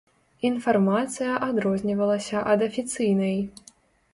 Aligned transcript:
Інфармацыя 0.47 1.35
адрознівалася 1.49 2.37
ад 2.55 2.59
афіцыйнай. 2.69 3.37